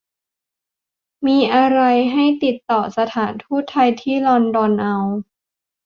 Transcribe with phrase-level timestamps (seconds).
[1.27, 4.95] มีอะไรให้ติดต่อสถานทูตไทยที่ลอนดอนเอา